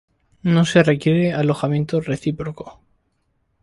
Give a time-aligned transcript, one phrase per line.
[0.41, 2.81] No se requiere alojamiento recíproco.